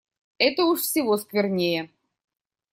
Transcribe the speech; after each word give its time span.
Это 0.39 0.63
уж 0.65 0.79
всего 0.79 1.15
сквернее! 1.17 1.91